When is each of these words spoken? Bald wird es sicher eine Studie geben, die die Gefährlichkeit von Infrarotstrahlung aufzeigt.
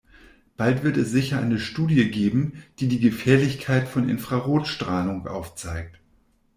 Bald 0.57 0.81
wird 0.81 0.97
es 0.97 1.11
sicher 1.11 1.39
eine 1.39 1.59
Studie 1.59 2.09
geben, 2.09 2.53
die 2.79 2.87
die 2.87 2.99
Gefährlichkeit 2.99 3.87
von 3.87 4.09
Infrarotstrahlung 4.09 5.27
aufzeigt. 5.27 5.99